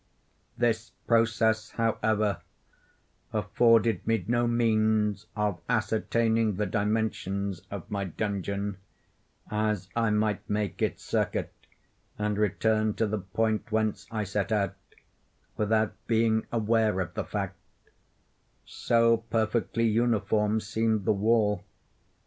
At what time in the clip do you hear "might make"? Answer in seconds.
10.09-10.81